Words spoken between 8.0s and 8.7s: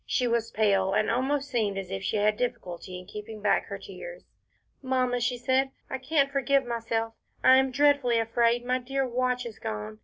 afraid